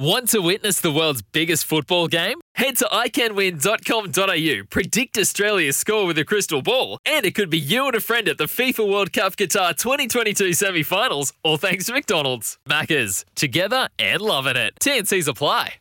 [0.00, 2.40] Want to witness the world's biggest football game?
[2.54, 7.84] Head to iCanWin.com.au, predict Australia's score with a crystal ball, and it could be you
[7.84, 11.92] and a friend at the FIFA World Cup Qatar 2022 semi finals, all thanks to
[11.92, 12.58] McDonald's.
[12.66, 14.72] Maccas, together and loving it.
[14.80, 15.74] TNC's apply.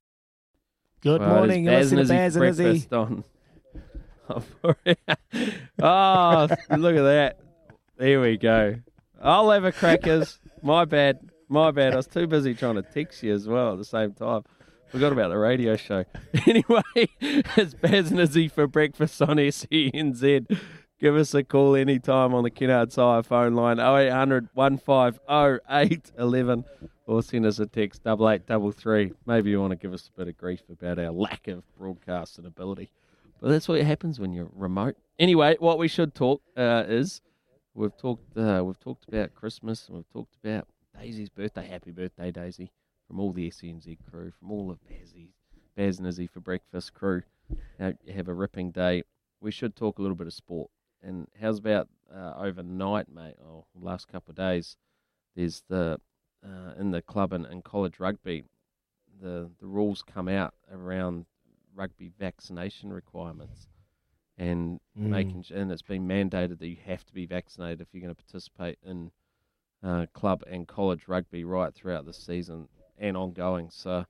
[1.00, 1.64] Good Well, morning.
[1.64, 2.88] You're there's listening to Baz Baz and and Izzy Izzy.
[2.90, 3.24] breakfast on.
[5.82, 6.48] oh,
[6.78, 7.38] look at that.
[7.96, 8.76] There we go.
[9.24, 10.40] I'll have a crackers.
[10.62, 11.20] My bad.
[11.52, 11.94] My bad.
[11.94, 14.44] I was too busy trying to text you as well at the same time.
[14.90, 16.06] Forgot about the radio show.
[16.46, 16.82] Anyway,
[17.20, 20.60] it's Baz and Izzy for breakfast on SENZ.
[21.00, 25.20] Give us a call anytime on the Kennards Hire phone line 0800 150
[25.68, 26.66] 811
[27.08, 29.14] or send us a text 8833.
[29.26, 32.46] Maybe you want to give us a bit of grief about our lack of broadcasting
[32.46, 32.92] ability.
[33.42, 34.98] But that's what happens when you're remote.
[35.18, 37.22] Anyway, what we should talk uh, is
[37.74, 40.68] we've talked uh, we've talked about Christmas and we've talked about
[41.00, 41.66] Daisy's birthday.
[41.66, 42.72] Happy birthday, Daisy,
[43.08, 45.34] from all the SENZ crew, from all of Bazzy's,
[45.76, 47.24] Baz and Izzy for breakfast crew.
[47.80, 49.04] Have a ripping day.
[49.40, 50.70] We should talk a little bit of sport.
[51.02, 53.36] And how's about uh, overnight, mate?
[53.42, 54.76] Oh, last couple of days,
[55.36, 56.02] there's the
[56.44, 58.44] uh, in the club and, and college rugby,
[59.22, 61.26] the the rules come out around
[61.74, 63.68] rugby vaccination requirements,
[64.38, 65.10] and Mm.
[65.12, 68.22] making and it's been mandated that you have to be vaccinated if you're going to
[68.22, 69.12] participate in
[69.84, 72.68] uh, club and college rugby right throughout the season
[72.98, 73.70] and ongoing.
[73.72, 74.06] So.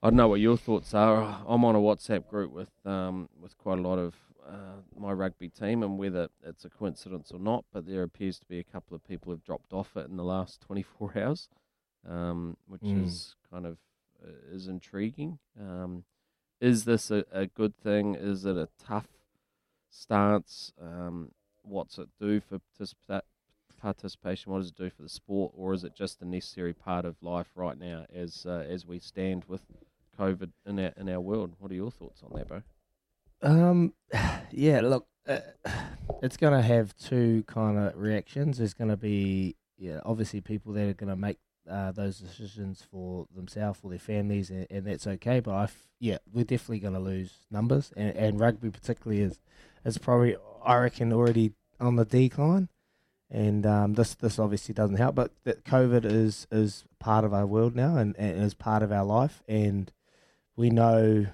[0.00, 1.42] I don't know what your thoughts are.
[1.44, 4.14] I'm on a WhatsApp group with um, with quite a lot of
[4.48, 8.46] uh, my rugby team, and whether it's a coincidence or not, but there appears to
[8.46, 11.48] be a couple of people who've dropped off it in the last 24 hours,
[12.08, 13.04] um, which Mm.
[13.04, 13.78] is kind of
[14.24, 15.40] uh, is intriguing.
[15.60, 16.04] Um,
[16.60, 18.14] is this a, a good thing?
[18.14, 19.08] Is it a tough
[19.90, 20.72] stance?
[20.80, 21.32] Um,
[21.62, 23.22] what's it do for participa-
[23.78, 24.52] participation?
[24.52, 27.16] What does it do for the sport, or is it just a necessary part of
[27.22, 29.62] life right now as uh, as we stand with
[30.18, 31.54] COVID in our in our world?
[31.58, 32.62] What are your thoughts on that, bro?
[33.42, 33.94] Um,
[34.50, 35.40] yeah, look, uh,
[36.22, 38.58] it's going to have two kind of reactions.
[38.58, 41.38] There's going to be, yeah, obviously people that are going to make
[41.68, 45.40] uh, those decisions for themselves or their families, and, and that's okay.
[45.40, 45.68] But I,
[46.00, 49.40] yeah, we're definitely going to lose numbers, and, and rugby particularly is
[49.84, 52.68] is probably, I reckon, already on the decline.
[53.30, 57.46] And um, this this obviously doesn't help, but that COVID is is part of our
[57.46, 59.92] world now, and, and is part of our life, and
[60.56, 61.26] we know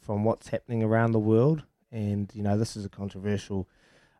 [0.00, 1.62] from what's happening around the world.
[1.90, 3.68] And, you know, this is a controversial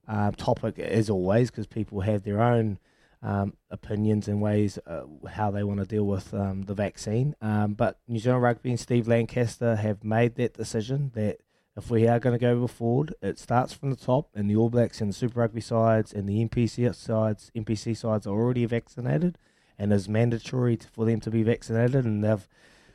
[0.06, 2.78] uh, topic as always because people have their own
[3.22, 7.34] um, opinions and ways uh, how they want to deal with um, the vaccine.
[7.40, 11.40] Um, but New Zealand Rugby and Steve Lancaster have made that decision that
[11.76, 14.68] if we are going to go forward, it starts from the top, and the All
[14.68, 19.38] Blacks and the Super Rugby sides and the NPC sides, NPC sides are already vaccinated,
[19.78, 22.46] and is mandatory to, for them to be vaccinated, and they've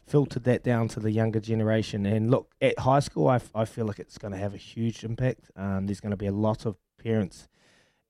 [0.06, 2.06] filtered that down to the younger generation.
[2.06, 5.04] And look, at high school, I, I feel like it's going to have a huge
[5.04, 5.52] impact.
[5.56, 7.48] Um, there's going to be a lot of parents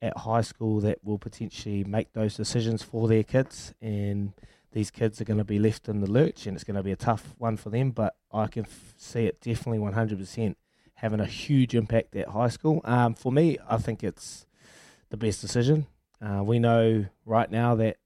[0.00, 4.34] at high school that will potentially make those decisions for their kids, and
[4.78, 6.92] these kids are going to be left in the lurch, and it's going to be
[6.92, 7.90] a tough one for them.
[7.90, 10.54] But I can f- see it definitely 100%
[10.94, 12.80] having a huge impact at high school.
[12.84, 14.46] Um, for me, I think it's
[15.10, 15.88] the best decision.
[16.22, 17.96] Uh, we know right now that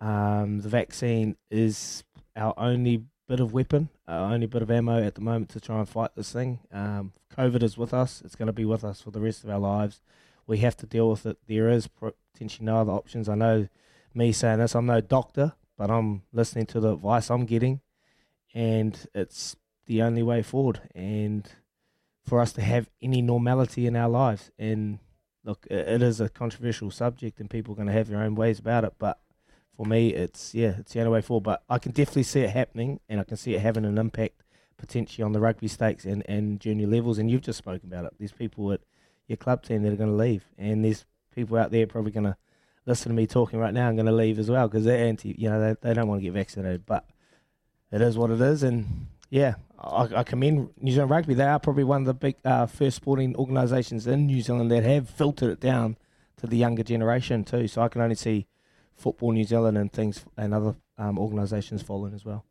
[0.00, 2.02] um, the vaccine is
[2.34, 5.80] our only bit of weapon, our only bit of ammo at the moment to try
[5.80, 6.60] and fight this thing.
[6.72, 8.22] Um, COVID is with us.
[8.24, 10.00] It's going to be with us for the rest of our lives.
[10.46, 11.36] We have to deal with it.
[11.46, 13.28] There is potentially no other options.
[13.28, 13.68] I know
[14.14, 17.80] me saying this, I'm no doctor, but I'm listening to the advice I'm getting,
[18.52, 19.56] and it's
[19.86, 21.50] the only way forward, and
[22.22, 24.50] for us to have any normality in our lives.
[24.58, 24.98] And
[25.42, 28.58] look, it, is a controversial subject, and people are going to have their own ways
[28.58, 28.92] about it.
[28.98, 29.20] But
[29.74, 31.44] for me, it's yeah, it's the only way forward.
[31.44, 34.42] But I can definitely see it happening, and I can see it having an impact
[34.76, 37.16] potentially on the rugby stakes and, and junior levels.
[37.16, 38.12] And you've just spoken about it.
[38.18, 38.82] There's people at
[39.28, 42.24] your club team that are going to leave, and there's people out there probably going
[42.24, 42.36] to
[42.86, 43.88] listen to me talking right now.
[43.88, 45.34] I'm going to leave as well because they're anti.
[45.38, 47.06] You know, they, they don't want to get vaccinated, but
[47.92, 51.34] it is what it is, and yeah, I, I commend New Zealand Rugby.
[51.34, 54.82] They are probably one of the big uh, first sporting organisations in New Zealand that
[54.84, 55.96] have filtered it down
[56.38, 57.68] to the younger generation too.
[57.68, 58.46] So I can only see
[58.96, 62.44] Football New Zealand and things and other um, organisations following as well.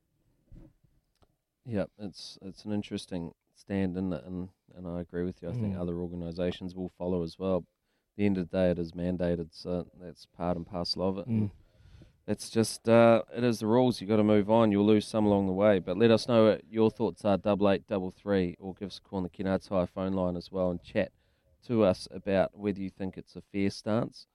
[1.65, 5.49] Yep, it's it's an interesting stand it, and, and I agree with you.
[5.49, 5.79] I think Mm.
[5.81, 7.65] other organisations will follow as well.
[8.19, 11.27] The end of the day, it is mandated, so that's part and parcel of it.
[11.27, 11.51] And Mm.
[12.27, 14.01] it's just uh, it is the rules.
[14.01, 14.73] You have got to move on.
[14.73, 17.37] You'll lose some along the way, but let us know what your thoughts are.
[17.37, 20.35] Double eight double three, or give us a call on the Kennards Hire phone line
[20.35, 21.13] as well, and chat
[21.67, 24.27] to us about whether you think it's a fair stance,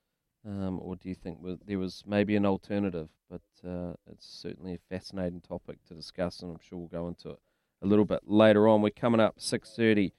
[0.47, 3.11] um, or do you think there was maybe an alternative.
[3.29, 7.33] But uh, it's certainly a fascinating topic to discuss, and I'm sure we'll go into
[7.33, 7.39] it
[7.83, 8.81] a little bit later on.
[8.81, 10.15] We're coming up six thirty,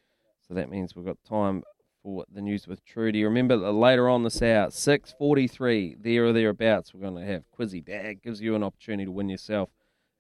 [0.48, 1.64] so that means we've got time
[2.06, 3.24] for the news with Trudy.
[3.24, 7.44] Remember that later on this hour, six forty-three, there or thereabouts, we're going to have
[7.58, 9.70] Quizzy Dag gives you an opportunity to win yourself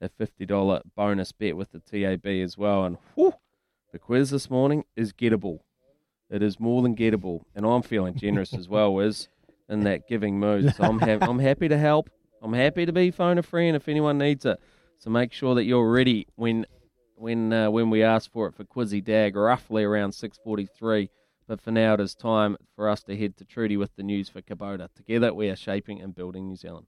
[0.02, 2.86] a fifty dollar bonus bet with the TAB as well.
[2.86, 3.36] And whew,
[3.94, 5.60] the quiz this morning is gettable.
[6.32, 9.28] It is more than gettable, and I'm feeling generous as well, Wiz,
[9.70, 10.74] in that giving mood.
[10.76, 12.10] So I'm ha- I'm happy to help.
[12.42, 14.60] I'm happy to be phone a friend if anyone needs it.
[14.98, 16.66] So make sure that you're ready when
[17.14, 21.10] when uh, when we ask for it for Quizzy Dag, roughly around 6:43.
[21.48, 24.30] But for now, it is time for us to head to Trudy with the news
[24.30, 24.90] for Kubota.
[24.96, 26.88] Together, we are shaping and building New Zealand.